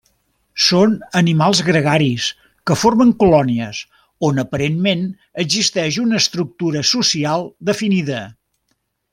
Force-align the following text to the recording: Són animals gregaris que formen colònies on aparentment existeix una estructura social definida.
Són 0.67 0.93
animals 1.19 1.59
gregaris 1.67 2.29
que 2.71 2.77
formen 2.83 3.11
colònies 3.23 3.83
on 4.31 4.45
aparentment 4.47 5.05
existeix 5.47 6.01
una 6.09 6.21
estructura 6.25 6.85
social 6.97 7.47
definida. 7.73 8.27